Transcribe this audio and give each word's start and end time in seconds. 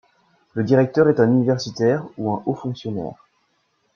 Le 0.55 0.63
Directeur 0.63 1.09
est 1.09 1.19
un 1.19 1.29
universitaire 1.31 2.03
ou 2.17 2.31
un 2.31 2.41
haut 2.47 2.55
fonctionnaire. 2.55 3.27